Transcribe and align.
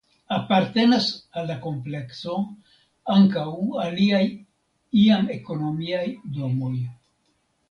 Apartenas 0.35 1.09
al 1.41 1.45
la 1.49 1.57
komplekso 1.65 2.37
ankaŭ 3.17 3.45
aliaj 3.85 4.23
iam 5.03 5.31
ekonomiaj 5.37 6.03
domoj. 6.41 6.75